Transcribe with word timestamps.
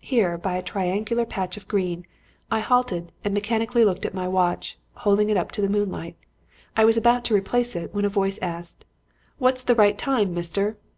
Here, 0.00 0.38
by 0.38 0.56
a 0.56 0.62
triangular 0.62 1.26
patch 1.26 1.58
of 1.58 1.68
green, 1.68 2.06
I 2.50 2.60
halted 2.60 3.12
and 3.22 3.34
mechanically 3.34 3.84
looked 3.84 4.06
at 4.06 4.14
my 4.14 4.26
watch, 4.26 4.78
holding 4.94 5.28
it 5.28 5.36
up 5.36 5.54
in 5.58 5.62
the 5.66 5.70
moonlight. 5.70 6.16
I 6.78 6.86
was 6.86 6.96
about 6.96 7.24
to 7.24 7.34
replace 7.34 7.76
it 7.76 7.92
when 7.94 8.06
a 8.06 8.08
voice 8.08 8.38
asked: 8.40 8.86
"'What's 9.36 9.62
the 9.64 9.74
right 9.74 9.98
time, 9.98 10.32
mister?' 10.32 10.78